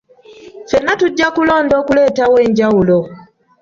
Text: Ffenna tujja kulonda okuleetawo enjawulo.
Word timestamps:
Ffenna 0.65 0.93
tujja 0.99 1.27
kulonda 1.35 1.73
okuleetawo 1.81 2.35
enjawulo. 2.45 2.99